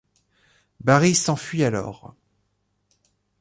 Barry 0.79 1.13
s'enfuit 1.13 1.63
alors. 1.63 2.15